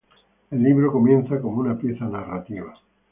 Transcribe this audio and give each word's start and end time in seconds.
El 0.49 0.63
libro 0.63 0.91
comienza 0.91 1.39
como 1.39 1.59
una 1.59 1.77
pieza 1.77 2.05
narrativa. 2.05 2.73